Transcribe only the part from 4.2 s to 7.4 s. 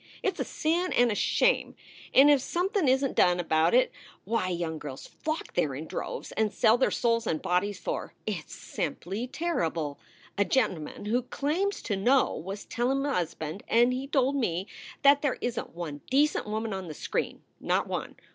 it Why, young girls flock there in droves, and sell their souls and